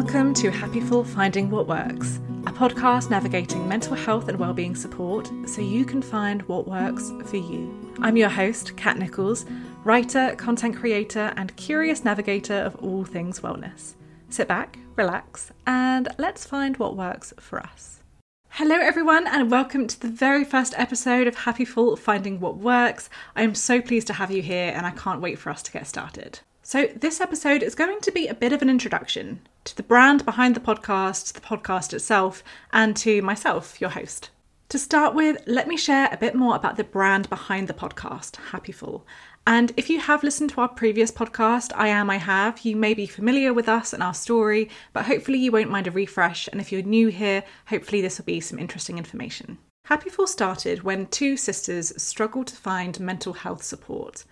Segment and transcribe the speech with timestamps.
[0.00, 5.60] Welcome to Happiful Finding What Works, a podcast navigating mental health and wellbeing support so
[5.60, 7.92] you can find what works for you.
[8.00, 9.44] I'm your host, Kat Nichols,
[9.82, 13.94] writer, content creator, and curious navigator of all things wellness.
[14.28, 18.04] Sit back, relax, and let's find what works for us.
[18.50, 23.10] Hello, everyone, and welcome to the very first episode of Happiful Finding What Works.
[23.34, 25.72] I am so pleased to have you here, and I can't wait for us to
[25.72, 26.38] get started.
[26.68, 30.26] So, this episode is going to be a bit of an introduction to the brand
[30.26, 34.28] behind the podcast, the podcast itself, and to myself, your host.
[34.68, 38.32] To start with, let me share a bit more about the brand behind the podcast,
[38.50, 39.04] Happiful.
[39.46, 42.92] And if you have listened to our previous podcast, I Am, I Have, you may
[42.92, 46.50] be familiar with us and our story, but hopefully you won't mind a refresh.
[46.52, 49.56] And if you're new here, hopefully this will be some interesting information.
[49.86, 54.26] Happiful started when two sisters struggled to find mental health support.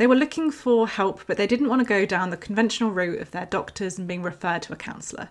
[0.00, 3.20] They were looking for help, but they didn't want to go down the conventional route
[3.20, 5.28] of their doctors and being referred to a counsellor.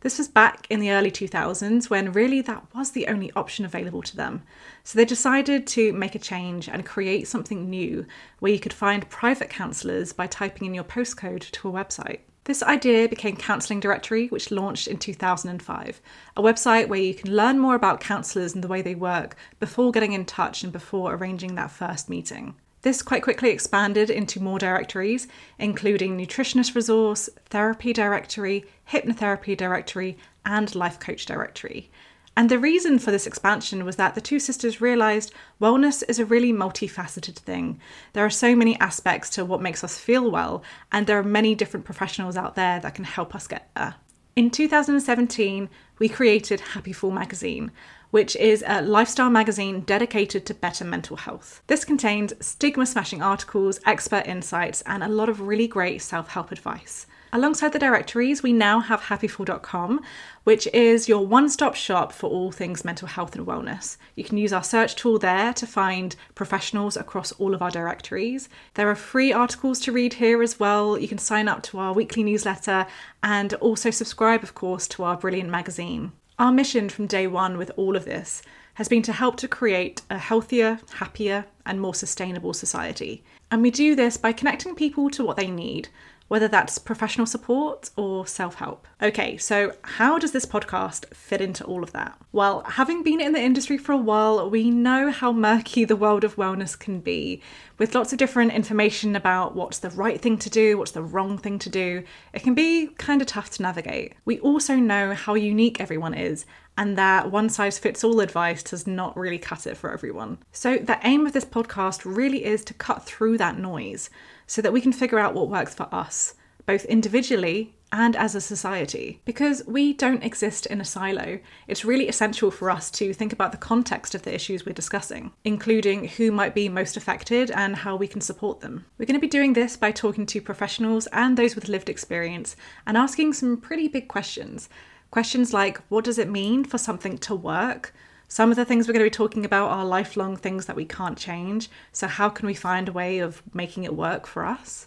[0.00, 4.02] This was back in the early 2000s when really that was the only option available
[4.02, 4.42] to them.
[4.84, 8.04] So they decided to make a change and create something new
[8.40, 12.18] where you could find private counsellors by typing in your postcode to a website.
[12.44, 16.02] This idea became Counselling Directory, which launched in 2005,
[16.36, 19.92] a website where you can learn more about counsellors and the way they work before
[19.92, 22.56] getting in touch and before arranging that first meeting.
[22.82, 25.28] This quite quickly expanded into more directories,
[25.58, 31.90] including Nutritionist Resource, Therapy Directory, Hypnotherapy Directory, and Life Coach Directory.
[32.36, 36.24] And the reason for this expansion was that the two sisters realised wellness is a
[36.24, 37.78] really multifaceted thing.
[38.14, 41.54] There are so many aspects to what makes us feel well, and there are many
[41.54, 43.96] different professionals out there that can help us get there.
[44.36, 47.72] In 2017, we created Happy Happiful magazine,
[48.10, 51.62] which is a lifestyle magazine dedicated to better mental health.
[51.66, 56.52] This contains stigma smashing articles, expert insights, and a lot of really great self help
[56.52, 57.06] advice.
[57.32, 60.00] Alongside the directories, we now have happiful.com,
[60.42, 63.96] which is your one stop shop for all things mental health and wellness.
[64.16, 68.48] You can use our search tool there to find professionals across all of our directories.
[68.74, 70.98] There are free articles to read here as well.
[70.98, 72.88] You can sign up to our weekly newsletter
[73.22, 76.10] and also subscribe, of course, to our brilliant magazine.
[76.40, 78.40] Our mission from day one with all of this
[78.76, 83.22] has been to help to create a healthier, happier, and more sustainable society.
[83.50, 85.90] And we do this by connecting people to what they need
[86.30, 88.86] whether that's professional support or self help.
[89.02, 92.16] Okay, so how does this podcast fit into all of that?
[92.30, 96.22] Well, having been in the industry for a while, we know how murky the world
[96.22, 97.42] of wellness can be,
[97.78, 101.36] with lots of different information about what's the right thing to do, what's the wrong
[101.36, 102.04] thing to do.
[102.32, 104.14] It can be kind of tough to navigate.
[104.24, 106.46] We also know how unique everyone is
[106.76, 110.38] and that one size fits all advice does not really cut it for everyone.
[110.52, 114.08] So, the aim of this podcast really is to cut through that noise
[114.50, 116.34] so that we can figure out what works for us,
[116.66, 119.20] both individually and as a society.
[119.24, 121.38] Because we don't exist in a silo,
[121.68, 125.30] it's really essential for us to think about the context of the issues we're discussing,
[125.44, 128.86] including who might be most affected and how we can support them.
[128.98, 132.56] We're going to be doing this by talking to professionals and those with lived experience
[132.88, 134.68] and asking some pretty big questions.
[135.12, 137.94] Questions like what does it mean for something to work?
[138.32, 140.84] Some of the things we're going to be talking about are lifelong things that we
[140.84, 141.68] can't change.
[141.90, 144.86] So, how can we find a way of making it work for us?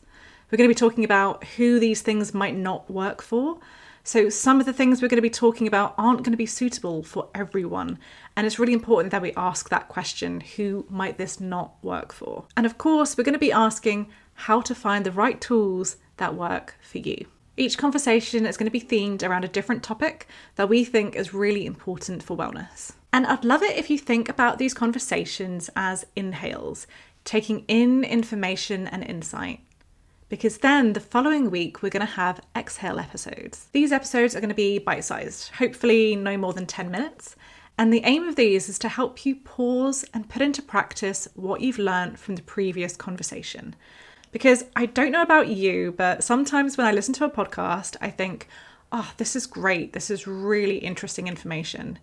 [0.50, 3.59] We're going to be talking about who these things might not work for.
[4.06, 6.46] So, some of the things we're going to be talking about aren't going to be
[6.46, 8.00] suitable for everyone.
[8.38, 12.46] And it's really important that we ask that question who might this not work for?
[12.56, 16.34] And of course, we're going to be asking how to find the right tools that
[16.34, 17.26] work for you.
[17.56, 21.36] Each conversation is going to be themed around a different topic that we think is
[21.36, 22.94] really important for wellness.
[23.12, 26.88] And I'd love it if you think about these conversations as inhales,
[27.25, 29.59] taking in information and insight.
[30.30, 33.68] Because then the following week, we're going to have exhale episodes.
[33.72, 37.35] These episodes are going to be bite sized, hopefully no more than 10 minutes.
[37.78, 41.62] And the aim of these is to help you pause and put into practice what
[41.62, 43.76] you've learned from the previous conversation.
[44.34, 48.09] Because I don't know about you, but sometimes when I listen to a podcast, I
[48.09, 48.50] think,
[48.91, 49.94] oh, this is great.
[49.94, 52.00] This is really interesting information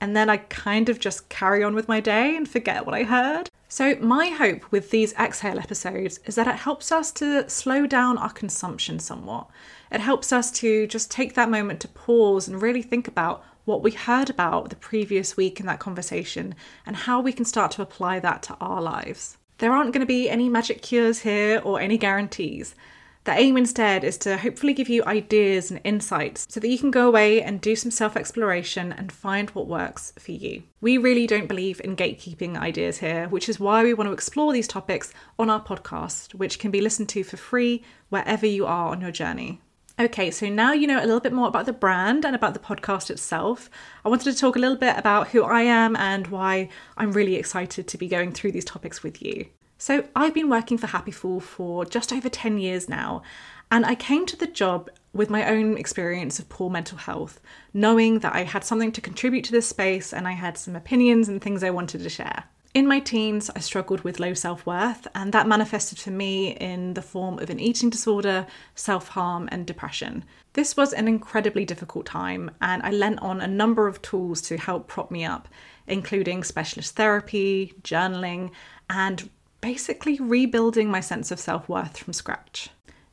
[0.00, 3.04] and then I kind of just carry on with my day and forget what I
[3.04, 3.50] heard.
[3.68, 8.18] So, my hope with these exhale episodes is that it helps us to slow down
[8.18, 9.48] our consumption somewhat.
[9.90, 13.82] It helps us to just take that moment to pause and really think about what
[13.82, 17.82] we heard about the previous week in that conversation and how we can start to
[17.82, 19.38] apply that to our lives.
[19.58, 22.74] There aren't going to be any magic cures here or any guarantees.
[23.24, 26.92] The aim instead is to hopefully give you ideas and insights so that you can
[26.92, 30.62] go away and do some self exploration and find what works for you.
[30.80, 34.52] We really don't believe in gatekeeping ideas here, which is why we want to explore
[34.52, 38.90] these topics on our podcast, which can be listened to for free wherever you are
[38.90, 39.60] on your journey.
[39.98, 42.60] Okay, so now you know a little bit more about the brand and about the
[42.60, 43.70] podcast itself.
[44.04, 47.36] I wanted to talk a little bit about who I am and why I'm really
[47.36, 49.46] excited to be going through these topics with you.
[49.78, 53.22] So, I've been working for Happiful for just over 10 years now,
[53.70, 57.40] and I came to the job with my own experience of poor mental health,
[57.72, 61.26] knowing that I had something to contribute to this space and I had some opinions
[61.26, 62.44] and things I wanted to share.
[62.76, 66.92] In my teens, I struggled with low self worth, and that manifested for me in
[66.92, 70.26] the form of an eating disorder, self harm, and depression.
[70.52, 74.58] This was an incredibly difficult time, and I lent on a number of tools to
[74.58, 75.48] help prop me up,
[75.86, 78.50] including specialist therapy, journaling,
[78.90, 79.30] and
[79.62, 82.68] basically rebuilding my sense of self worth from scratch.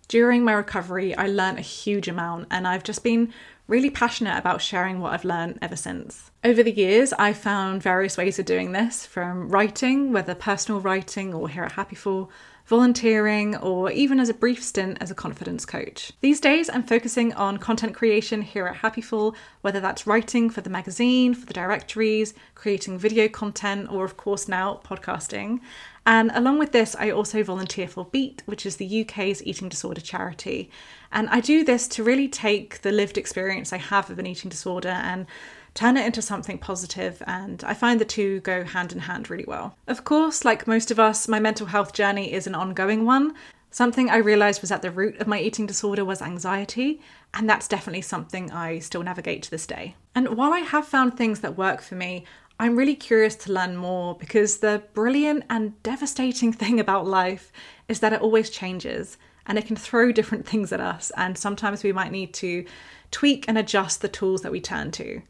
[0.08, 3.34] During my recovery, I learned a huge amount, and I've just been
[3.68, 6.32] really passionate about sharing what I've learned ever since.
[6.44, 11.34] Over the years, I've found various ways of doing this from writing, whether personal writing
[11.34, 12.30] or here at Happiful,
[12.66, 16.12] volunteering, or even as a brief stint as a confidence coach.
[16.22, 20.70] These days, I'm focusing on content creation here at Happiful, whether that's writing for the
[20.70, 25.60] magazine, for the directories, creating video content, or of course now podcasting.
[26.06, 30.02] And along with this, I also volunteer for Beat, which is the UK's eating disorder
[30.02, 30.70] charity.
[31.12, 34.50] And I do this to really take the lived experience I have of an eating
[34.50, 35.26] disorder and
[35.74, 39.46] turn it into something positive, and I find the two go hand in hand really
[39.48, 39.76] well.
[39.88, 43.34] Of course, like most of us, my mental health journey is an ongoing one.
[43.72, 47.02] Something I realised was at the root of my eating disorder was anxiety,
[47.34, 49.96] and that's definitely something I still navigate to this day.
[50.14, 52.24] And while I have found things that work for me,
[52.64, 57.52] I'm really curious to learn more because the brilliant and devastating thing about life
[57.90, 61.84] is that it always changes and it can throw different things at us, and sometimes
[61.84, 62.64] we might need to
[63.12, 65.22] tweak and adjust the tools that we turn to.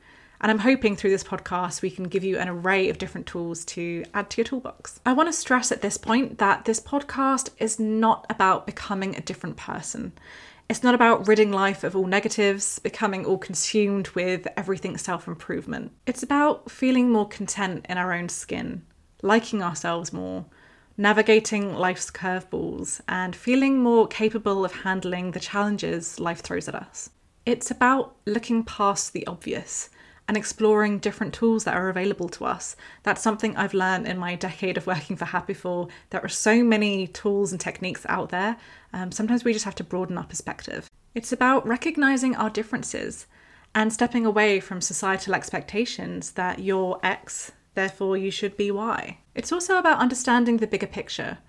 [0.41, 3.65] And I'm hoping through this podcast we can give you an array of different tools
[3.65, 4.99] to add to your toolbox.
[5.03, 9.21] I want to stress at this point that this podcast is not about becoming a
[9.21, 10.13] different person.
[10.73, 15.91] It's not about ridding life of all negatives, becoming all consumed with everything self improvement.
[16.07, 18.81] It's about feeling more content in our own skin,
[19.21, 20.45] liking ourselves more,
[20.97, 27.11] navigating life's curveballs, and feeling more capable of handling the challenges life throws at us.
[27.45, 29.91] It's about looking past the obvious
[30.27, 32.75] and exploring different tools that are available to us.
[33.03, 35.89] That's something I've learned in my decade of working for Happiful.
[36.11, 38.57] There are so many tools and techniques out there.
[38.93, 40.89] Um, sometimes we just have to broaden our perspective.
[41.13, 43.27] It's about recognizing our differences
[43.75, 49.17] and stepping away from societal expectations that you're X, therefore you should be Y.
[49.35, 51.39] It's also about understanding the bigger picture.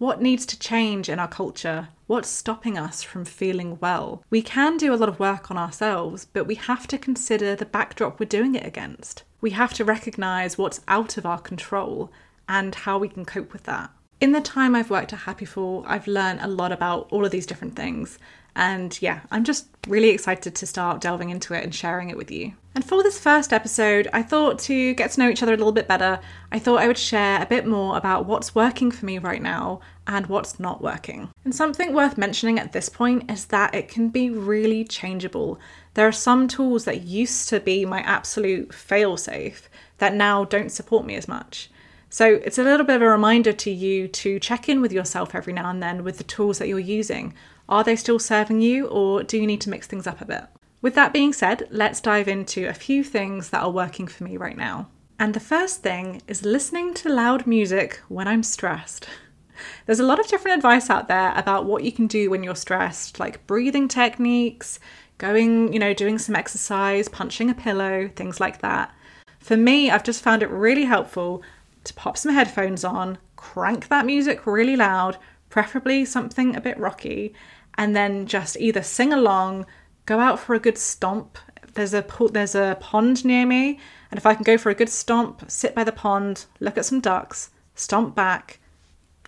[0.00, 1.88] What needs to change in our culture?
[2.06, 4.24] What's stopping us from feeling well?
[4.30, 7.66] We can do a lot of work on ourselves, but we have to consider the
[7.66, 9.24] backdrop we're doing it against.
[9.42, 12.10] We have to recognise what's out of our control
[12.48, 13.90] and how we can cope with that.
[14.22, 17.30] In the time I've worked at Happy Happiful, I've learned a lot about all of
[17.30, 18.18] these different things.
[18.56, 22.30] And yeah, I'm just really excited to start delving into it and sharing it with
[22.30, 22.52] you.
[22.74, 25.72] And for this first episode, I thought to get to know each other a little
[25.72, 26.20] bit better,
[26.52, 29.80] I thought I would share a bit more about what's working for me right now
[30.06, 31.30] and what's not working.
[31.44, 35.58] And something worth mentioning at this point is that it can be really changeable.
[35.94, 39.62] There are some tools that used to be my absolute failsafe
[39.98, 41.70] that now don't support me as much.
[42.12, 45.32] So it's a little bit of a reminder to you to check in with yourself
[45.32, 47.34] every now and then with the tools that you're using.
[47.70, 50.42] Are they still serving you, or do you need to mix things up a bit?
[50.82, 54.36] With that being said, let's dive into a few things that are working for me
[54.36, 54.88] right now.
[55.20, 59.06] And the first thing is listening to loud music when I'm stressed.
[59.86, 62.56] There's a lot of different advice out there about what you can do when you're
[62.56, 64.80] stressed, like breathing techniques,
[65.18, 68.92] going, you know, doing some exercise, punching a pillow, things like that.
[69.38, 71.42] For me, I've just found it really helpful
[71.84, 75.18] to pop some headphones on, crank that music really loud,
[75.50, 77.34] preferably something a bit rocky,
[77.80, 79.64] and then just either sing along,
[80.04, 81.38] go out for a good stomp.
[81.72, 84.90] There's a there's a pond near me, and if I can go for a good
[84.90, 88.60] stomp, sit by the pond, look at some ducks, stomp back,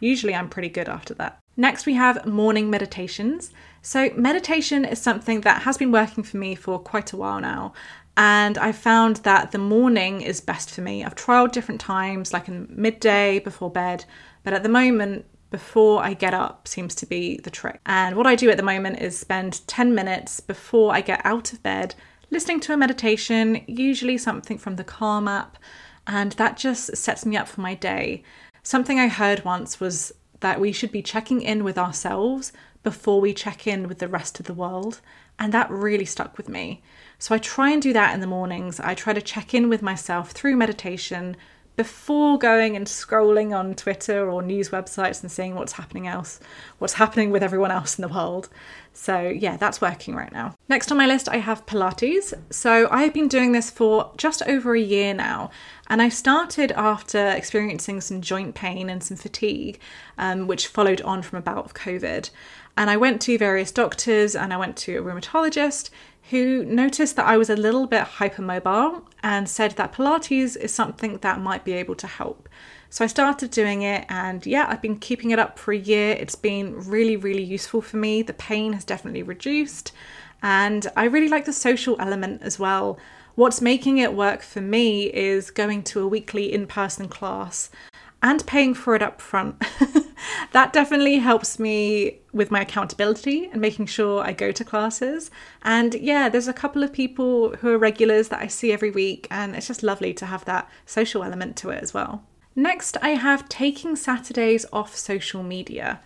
[0.01, 1.39] usually I'm pretty good after that.
[1.57, 3.53] Next, we have morning meditations.
[3.81, 7.73] So, meditation is something that has been working for me for quite a while now.
[8.19, 11.03] And I found that the morning is best for me.
[11.03, 14.05] I've trialed different times, like in midday before bed,
[14.45, 17.81] but at the moment, before I get up seems to be the trick.
[17.87, 21.53] And what I do at the moment is spend 10 minutes before I get out
[21.53, 21.95] of bed
[22.33, 25.59] listening to a meditation, usually something from the Calm app,
[26.07, 28.25] and that just sets me up for my day.
[28.63, 33.35] Something I heard once was that we should be checking in with ourselves before we
[33.35, 35.01] check in with the rest of the world,
[35.39, 36.83] and that really stuck with me.
[37.19, 38.81] So I try and do that in the mornings.
[38.81, 41.37] I try to check in with myself through meditation
[41.76, 46.38] before going and scrolling on Twitter or news websites and seeing what's happening else,
[46.79, 48.49] what's happening with everyone else in the world.
[48.93, 50.55] So, yeah, that's working right now.
[50.69, 52.35] Next on my list, I have Pilates.
[52.50, 55.50] So, I have been doing this for just over a year now,
[55.88, 59.81] and I started after experiencing some joint pain and some fatigue,
[60.19, 62.29] um, which followed on from a bout of COVID.
[62.76, 65.91] And I went to various doctors and I went to a rheumatologist
[66.33, 71.19] who noticed that I was a little bit hypermobile and said that Pilates is something
[71.19, 72.49] that might be able to help.
[72.89, 76.17] So I started doing it, and yeah, I've been keeping it up for a year.
[76.19, 78.23] It's been really, really useful for me.
[78.23, 79.93] The pain has definitely reduced,
[80.43, 82.99] and I really like the social element as well.
[83.35, 87.69] What's making it work for me is going to a weekly in person class
[88.23, 89.62] and paying for it up front.
[90.52, 95.31] that definitely helps me with my accountability and making sure I go to classes.
[95.62, 99.26] And yeah, there's a couple of people who are regulars that I see every week,
[99.31, 102.25] and it's just lovely to have that social element to it as well.
[102.55, 106.00] Next, I have taking Saturdays off social media.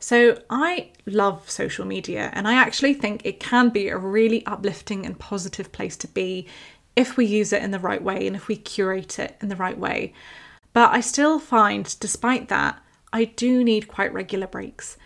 [0.00, 5.06] So, I love social media, and I actually think it can be a really uplifting
[5.06, 6.48] and positive place to be
[6.96, 9.56] if we use it in the right way and if we curate it in the
[9.56, 10.12] right way.
[10.72, 14.96] But I still find, despite that, I do need quite regular breaks.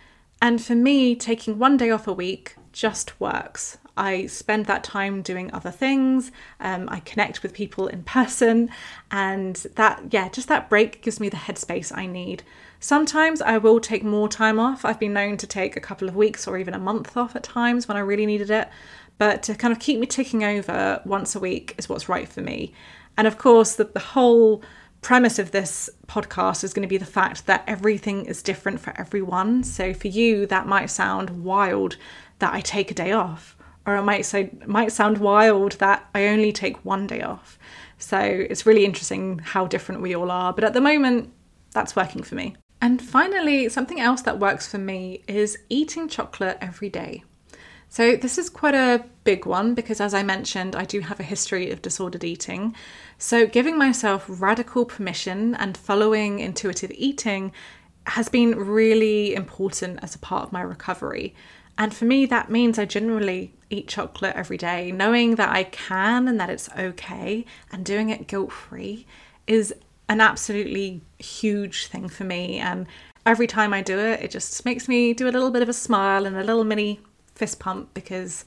[0.41, 3.77] And for me, taking one day off a week just works.
[3.97, 6.31] I spend that time doing other things.
[6.59, 8.69] Um, I connect with people in person,
[9.09, 12.43] and that, yeah, just that break gives me the headspace I need.
[12.79, 14.85] Sometimes I will take more time off.
[14.85, 17.41] I've been known to take a couple of weeks or even a month off at
[17.41, 18.69] times when I really needed it.
[19.17, 22.41] But to kind of keep me ticking over once a week is what's right for
[22.41, 22.73] me.
[23.17, 24.61] And of course, the, the whole
[25.01, 28.93] premise of this podcast is going to be the fact that everything is different for
[28.99, 29.63] everyone.
[29.63, 31.97] So for you, that might sound wild
[32.39, 36.27] that I take a day off, or it might say might sound wild that I
[36.27, 37.57] only take one day off.
[37.97, 40.53] So it's really interesting how different we all are.
[40.53, 41.31] But at the moment,
[41.71, 42.55] that's working for me.
[42.79, 47.23] And finally, something else that works for me is eating chocolate every day.
[47.89, 51.23] So, this is quite a big one because, as I mentioned, I do have a
[51.23, 52.75] history of disordered eating.
[53.17, 57.53] So, giving myself radical permission and following intuitive eating
[58.07, 61.33] has been really important as a part of my recovery.
[61.77, 66.27] And for me, that means I generally eat chocolate every day, knowing that I can
[66.27, 69.05] and that it's okay, and doing it guilt free
[69.45, 69.73] is
[70.09, 72.57] an absolutely huge thing for me.
[72.59, 72.87] And
[73.25, 75.73] every time I do it, it just makes me do a little bit of a
[75.73, 76.99] smile and a little mini
[77.37, 78.45] fist pump because,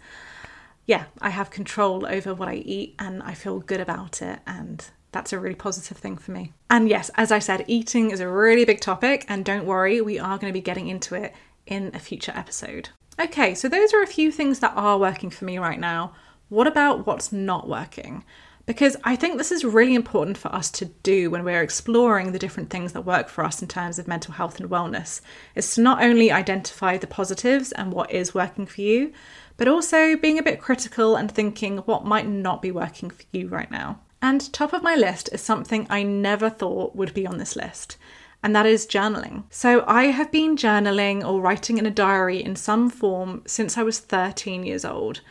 [0.87, 4.40] yeah, I have control over what I eat and I feel good about it.
[4.47, 6.52] And that's a really positive thing for me.
[6.68, 9.25] And yes, as I said, eating is a really big topic.
[9.28, 11.35] And don't worry, we are going to be getting into it
[11.66, 12.90] in a future episode.
[13.20, 16.12] Okay, so those are a few things that are working for me right now.
[16.49, 18.25] What about what's not working?
[18.70, 22.38] Because I think this is really important for us to do when we're exploring the
[22.38, 25.20] different things that work for us in terms of mental health and wellness.
[25.56, 29.12] Is to not only identify the positives and what is working for you,
[29.56, 33.48] but also being a bit critical and thinking what might not be working for you
[33.48, 33.98] right now.
[34.22, 37.96] And top of my list is something I never thought would be on this list,
[38.40, 39.42] and that is journaling.
[39.50, 43.82] So I have been journaling or writing in a diary in some form since I
[43.82, 45.22] was 13 years old.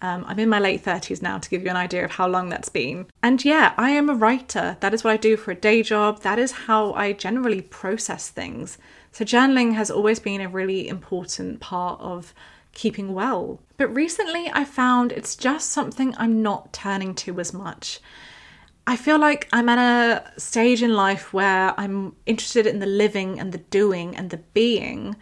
[0.00, 2.48] Um, I'm in my late 30s now to give you an idea of how long
[2.48, 3.06] that's been.
[3.22, 4.76] And yeah, I am a writer.
[4.80, 6.20] That is what I do for a day job.
[6.22, 8.78] That is how I generally process things.
[9.10, 12.32] So, journaling has always been a really important part of
[12.72, 13.60] keeping well.
[13.76, 18.00] But recently, I found it's just something I'm not turning to as much.
[18.86, 23.38] I feel like I'm at a stage in life where I'm interested in the living
[23.40, 25.16] and the doing and the being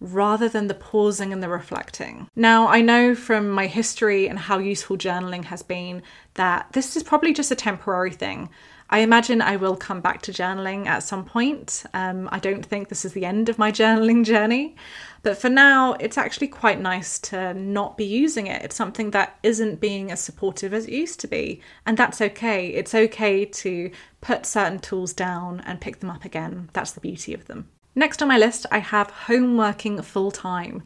[0.00, 2.28] rather than the pausing and the reflecting.
[2.34, 6.02] Now, I know from my history and how useful journaling has been
[6.34, 8.48] that this is probably just a temporary thing.
[8.92, 11.84] I imagine I will come back to journaling at some point.
[11.94, 14.74] Um, I don't think this is the end of my journaling journey,
[15.22, 18.62] but for now, it's actually quite nice to not be using it.
[18.62, 22.68] It's something that isn't being as supportive as it used to be, and that's okay.
[22.68, 23.90] It's okay to
[24.20, 26.70] put certain tools down and pick them up again.
[26.72, 27.68] That's the beauty of them.
[27.94, 30.82] Next on my list, I have home working full time.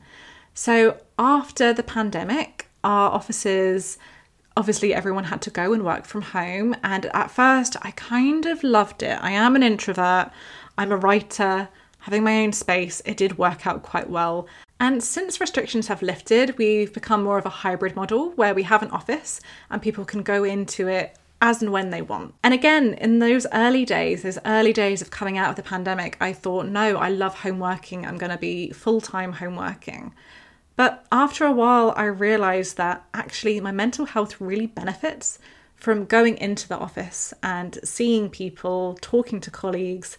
[0.54, 3.98] So, after the pandemic, our offices
[4.56, 6.76] obviously everyone had to go and work from home.
[6.82, 9.18] And at first, I kind of loved it.
[9.20, 10.30] I am an introvert,
[10.78, 11.68] I'm a writer,
[12.00, 14.46] having my own space, it did work out quite well.
[14.80, 18.82] And since restrictions have lifted, we've become more of a hybrid model where we have
[18.82, 22.34] an office and people can go into it as and when they want.
[22.42, 26.16] And again, in those early days, those early days of coming out of the pandemic,
[26.18, 28.06] I thought, no, I love home working.
[28.06, 30.14] I'm going to be full time home working.
[30.74, 35.38] But after a while, I realized that actually my mental health really benefits
[35.76, 40.16] from going into the office and seeing people, talking to colleagues,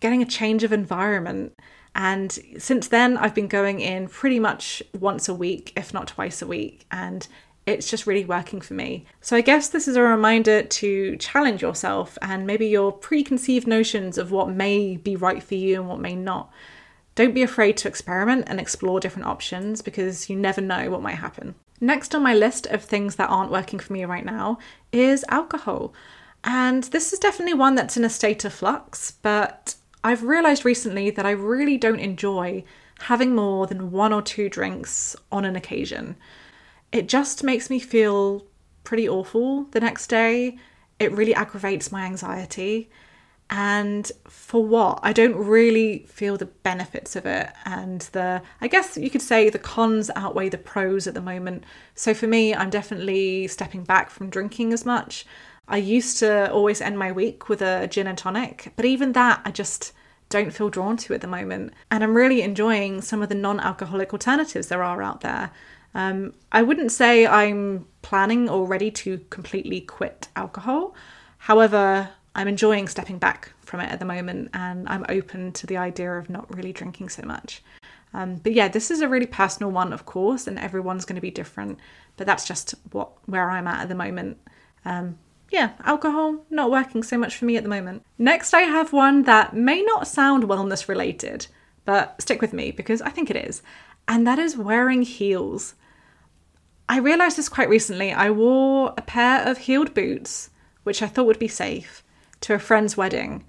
[0.00, 1.52] getting a change of environment.
[1.94, 6.42] And since then, I've been going in pretty much once a week, if not twice
[6.42, 6.84] a week.
[6.90, 7.28] And
[7.68, 9.04] it's just really working for me.
[9.20, 14.16] So I guess this is a reminder to challenge yourself and maybe your preconceived notions
[14.16, 16.50] of what may be right for you and what may not.
[17.14, 21.16] Don't be afraid to experiment and explore different options because you never know what might
[21.16, 21.54] happen.
[21.80, 24.58] Next on my list of things that aren't working for me right now
[24.90, 25.92] is alcohol.
[26.44, 31.10] And this is definitely one that's in a state of flux, but I've realized recently
[31.10, 32.64] that I really don't enjoy
[33.00, 36.16] having more than one or two drinks on an occasion
[36.92, 38.44] it just makes me feel
[38.84, 40.58] pretty awful the next day.
[40.98, 42.88] It really aggravates my anxiety.
[43.50, 45.00] And for what?
[45.02, 47.50] I don't really feel the benefits of it.
[47.64, 51.64] And the, I guess you could say the cons outweigh the pros at the moment.
[51.94, 55.24] So for me, I'm definitely stepping back from drinking as much.
[55.66, 59.42] I used to always end my week with a gin and tonic, but even that,
[59.44, 59.92] I just
[60.30, 61.72] don't feel drawn to at the moment.
[61.90, 65.50] And I'm really enjoying some of the non alcoholic alternatives there are out there.
[65.94, 70.94] Um, I wouldn't say I'm planning or ready to completely quit alcohol.
[71.38, 75.76] However, I'm enjoying stepping back from it at the moment and I'm open to the
[75.76, 77.62] idea of not really drinking so much.
[78.14, 81.22] Um, but yeah, this is a really personal one, of course, and everyone's going to
[81.22, 81.78] be different.
[82.16, 84.38] But that's just what where I'm at at the moment.
[84.84, 85.18] Um,
[85.50, 88.04] yeah, alcohol not working so much for me at the moment.
[88.18, 91.46] Next, I have one that may not sound wellness related,
[91.84, 93.62] but stick with me because I think it is,
[94.08, 95.74] and that is wearing heels.
[96.88, 98.12] I realised this quite recently.
[98.12, 100.48] I wore a pair of heeled boots,
[100.82, 102.02] which I thought would be safe,
[102.40, 103.44] to a friend's wedding,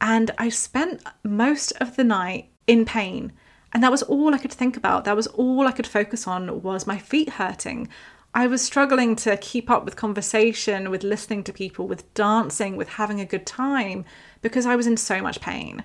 [0.00, 3.32] and I spent most of the night in pain.
[3.72, 5.04] And that was all I could think about.
[5.04, 7.88] That was all I could focus on was my feet hurting.
[8.34, 12.88] I was struggling to keep up with conversation, with listening to people, with dancing, with
[12.88, 14.04] having a good time
[14.42, 15.84] because I was in so much pain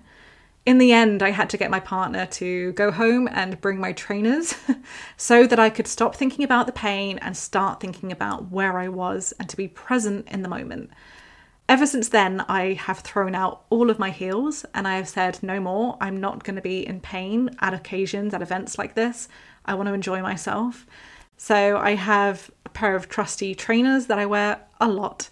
[0.65, 3.93] in the end, I had to get my partner to go home and bring my
[3.93, 4.55] trainers
[5.17, 8.87] so that I could stop thinking about the pain and start thinking about where I
[8.87, 10.89] was and to be present in the moment.
[11.69, 15.41] Ever since then, I have thrown out all of my heels and I have said,
[15.43, 15.97] no more.
[16.01, 19.27] I'm not going to be in pain at occasions, at events like this.
[19.65, 20.87] I want to enjoy myself.
[21.37, 25.29] So I have a pair of trusty trainers that I wear a lot.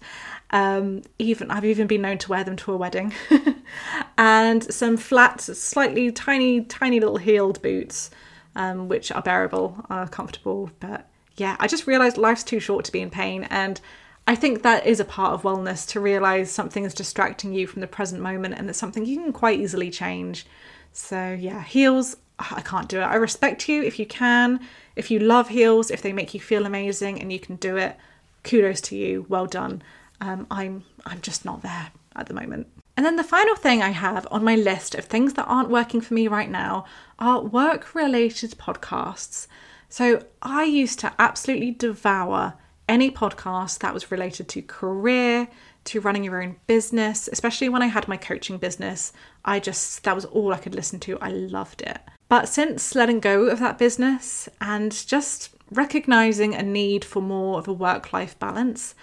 [0.54, 3.12] Um, even I've even been known to wear them to a wedding,
[4.18, 8.12] and some flat, slightly tiny, tiny little heeled boots,
[8.54, 10.70] um, which are bearable, are comfortable.
[10.78, 13.80] But yeah, I just realised life's too short to be in pain, and
[14.28, 17.80] I think that is a part of wellness to realise something is distracting you from
[17.80, 20.46] the present moment, and it's something you can quite easily change.
[20.92, 22.16] So yeah, heels.
[22.38, 23.04] I can't do it.
[23.04, 24.60] I respect you if you can.
[24.94, 27.96] If you love heels, if they make you feel amazing and you can do it,
[28.44, 29.26] kudos to you.
[29.28, 29.82] Well done.
[30.20, 32.68] Um, I'm I'm just not there at the moment.
[32.96, 36.00] And then the final thing I have on my list of things that aren't working
[36.00, 36.84] for me right now
[37.18, 39.48] are work related podcasts.
[39.88, 42.54] So I used to absolutely devour
[42.88, 45.48] any podcast that was related to career,
[45.84, 49.12] to running your own business, especially when I had my coaching business.
[49.44, 51.18] I just, that was all I could listen to.
[51.20, 51.98] I loved it.
[52.28, 57.68] But since letting go of that business and just recognizing a need for more of
[57.68, 58.94] a work life balance,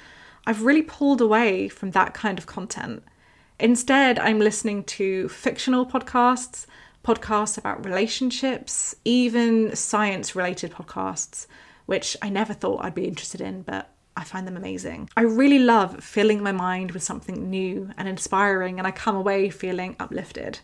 [0.45, 3.03] I've really pulled away from that kind of content.
[3.59, 6.65] Instead, I'm listening to fictional podcasts,
[7.03, 11.45] podcasts about relationships, even science related podcasts,
[11.85, 15.09] which I never thought I'd be interested in, but I find them amazing.
[15.15, 19.49] I really love filling my mind with something new and inspiring, and I come away
[19.49, 20.59] feeling uplifted.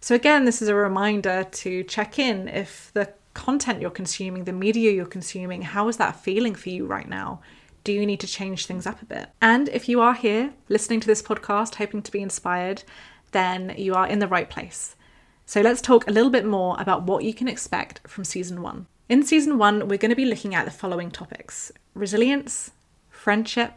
[0.00, 4.52] So, again, this is a reminder to check in if the content you're consuming, the
[4.52, 7.40] media you're consuming, how is that feeling for you right now?
[7.82, 9.30] Do you need to change things up a bit?
[9.40, 12.82] And if you are here listening to this podcast, hoping to be inspired,
[13.32, 14.96] then you are in the right place.
[15.46, 18.86] So let's talk a little bit more about what you can expect from season one.
[19.08, 22.70] In season one, we're going to be looking at the following topics resilience,
[23.08, 23.76] friendship,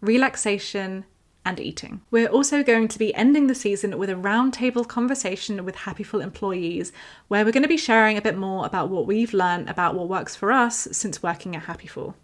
[0.00, 1.04] relaxation,
[1.44, 2.02] and eating.
[2.10, 6.92] We're also going to be ending the season with a roundtable conversation with Happiful employees,
[7.28, 10.08] where we're going to be sharing a bit more about what we've learned about what
[10.08, 12.14] works for us since working at Happiful.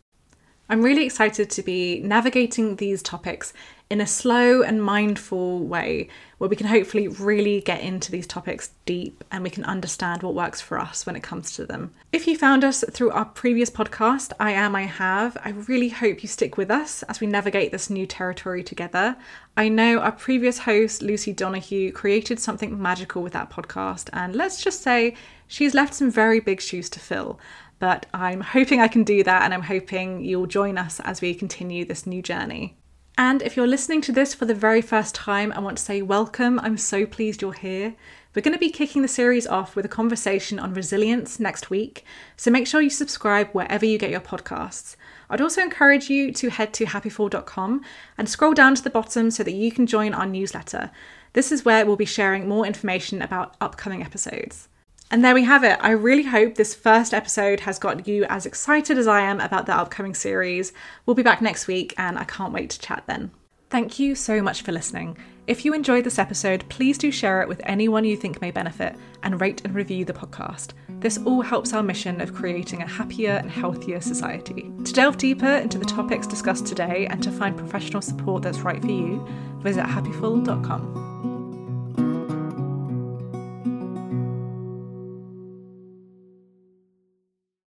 [0.69, 3.53] I'm really excited to be navigating these topics
[3.89, 8.71] in a slow and mindful way where we can hopefully really get into these topics
[8.85, 11.95] deep and we can understand what works for us when it comes to them.
[12.13, 16.23] If you found us through our previous podcast, I Am, I Have, I really hope
[16.23, 19.17] you stick with us as we navigate this new territory together.
[19.57, 24.63] I know our previous host, Lucy Donahue, created something magical with that podcast, and let's
[24.63, 25.15] just say
[25.47, 27.39] she's left some very big shoes to fill.
[27.79, 31.35] But I'm hoping I can do that, and I'm hoping you'll join us as we
[31.35, 32.77] continue this new journey.
[33.19, 36.03] And if you're listening to this for the very first time, I want to say
[36.03, 36.59] welcome.
[36.61, 37.95] I'm so pleased you're here.
[38.35, 42.05] We're going to be kicking the series off with a conversation on resilience next week,
[42.37, 44.97] so make sure you subscribe wherever you get your podcasts.
[45.31, 47.81] I'd also encourage you to head to happiful.com
[48.19, 50.91] and scroll down to the bottom so that you can join our newsletter.
[51.33, 54.69] This is where we'll be sharing more information about upcoming episodes.
[55.11, 55.79] And there we have it.
[55.81, 59.67] I really hope this first episode has got you as excited as I am about
[59.67, 60.73] the upcoming series.
[61.05, 63.31] We'll be back next week and I can't wait to chat then.
[63.71, 65.17] Thank you so much for listening.
[65.47, 68.97] If you enjoyed this episode, please do share it with anyone you think may benefit
[69.23, 70.71] and rate and review the podcast.
[71.01, 74.73] This all helps our mission of creating a happier and healthier society.
[74.85, 78.81] To delve deeper into the topics discussed today and to find professional support that's right
[78.81, 79.25] for you,
[79.61, 81.36] visit happiful.com.